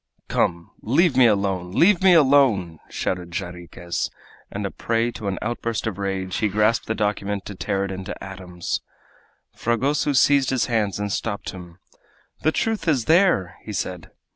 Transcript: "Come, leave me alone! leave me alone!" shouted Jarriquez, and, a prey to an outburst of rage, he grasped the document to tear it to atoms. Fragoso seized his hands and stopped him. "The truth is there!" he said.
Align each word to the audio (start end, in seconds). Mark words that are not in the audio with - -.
"Come, 0.27 0.71
leave 0.81 1.15
me 1.15 1.27
alone! 1.27 1.73
leave 1.73 2.01
me 2.01 2.15
alone!" 2.15 2.79
shouted 2.89 3.29
Jarriquez, 3.31 4.09
and, 4.49 4.65
a 4.65 4.71
prey 4.71 5.11
to 5.11 5.27
an 5.27 5.37
outburst 5.43 5.85
of 5.85 5.99
rage, 5.99 6.37
he 6.37 6.47
grasped 6.47 6.87
the 6.87 6.95
document 6.95 7.45
to 7.45 7.53
tear 7.53 7.85
it 7.85 7.95
to 8.05 8.23
atoms. 8.23 8.81
Fragoso 9.55 10.13
seized 10.13 10.49
his 10.49 10.65
hands 10.65 10.97
and 10.97 11.11
stopped 11.11 11.51
him. 11.51 11.77
"The 12.41 12.51
truth 12.51 12.87
is 12.87 13.05
there!" 13.05 13.57
he 13.63 13.73
said. 13.73 14.09